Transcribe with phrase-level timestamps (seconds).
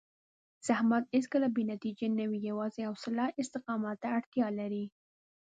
[0.67, 4.85] زحمت هېڅکله بې نتیجې نه وي، یوازې حوصله او استقامت ته اړتیا لري.